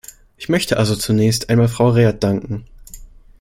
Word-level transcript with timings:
Ich 0.35 0.49
möchte 0.49 0.77
also 0.77 0.95
zunächst 0.95 1.51
einmal 1.51 1.67
Frau 1.67 1.89
Read 1.89 2.23
danken. 2.23 2.65